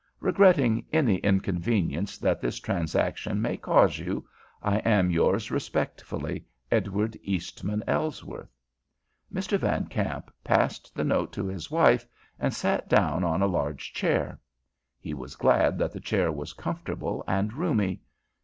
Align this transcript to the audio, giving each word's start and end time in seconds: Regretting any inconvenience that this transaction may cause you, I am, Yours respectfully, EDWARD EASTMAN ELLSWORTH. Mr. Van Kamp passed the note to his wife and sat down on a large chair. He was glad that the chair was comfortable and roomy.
Regretting 0.19 0.83
any 0.91 1.17
inconvenience 1.17 2.17
that 2.17 2.41
this 2.41 2.59
transaction 2.59 3.39
may 3.39 3.55
cause 3.55 3.99
you, 3.99 4.27
I 4.63 4.77
am, 4.77 5.11
Yours 5.11 5.51
respectfully, 5.51 6.43
EDWARD 6.71 7.19
EASTMAN 7.21 7.83
ELLSWORTH. 7.85 8.49
Mr. 9.31 9.59
Van 9.59 9.85
Kamp 9.85 10.33
passed 10.43 10.95
the 10.95 11.03
note 11.03 11.31
to 11.33 11.45
his 11.45 11.69
wife 11.69 12.07
and 12.39 12.51
sat 12.51 12.89
down 12.89 13.23
on 13.23 13.43
a 13.43 13.45
large 13.45 13.93
chair. 13.93 14.39
He 14.99 15.13
was 15.13 15.35
glad 15.35 15.77
that 15.77 15.91
the 15.91 15.99
chair 15.99 16.31
was 16.31 16.53
comfortable 16.53 17.23
and 17.27 17.53
roomy. 17.53 18.01